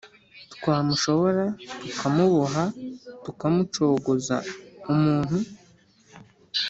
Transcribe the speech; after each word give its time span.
twamushobora 0.53 1.43
tukamuboha 1.83 2.63
tukamucogoza 3.23 4.35
umuntu 4.91 5.37